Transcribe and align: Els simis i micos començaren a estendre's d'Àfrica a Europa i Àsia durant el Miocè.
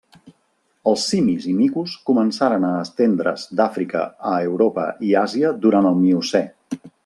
Els 0.91 1.03
simis 1.09 1.43
i 1.51 1.51
micos 1.57 1.93
començaren 2.09 2.65
a 2.69 2.71
estendre's 2.85 3.45
d'Àfrica 3.61 4.07
a 4.31 4.35
Europa 4.49 4.87
i 5.11 5.15
Àsia 5.25 5.55
durant 5.67 5.91
el 5.93 6.01
Miocè. 6.05 6.45